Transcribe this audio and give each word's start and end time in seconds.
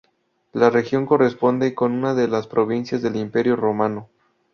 La 0.51 0.71
región 0.71 1.05
corresponde 1.05 1.75
con 1.75 1.91
una 1.91 2.15
de 2.15 2.27
las 2.27 2.47
provincias 2.47 3.03
del 3.03 3.17
Imperio 3.17 3.55
romano. 3.55 4.09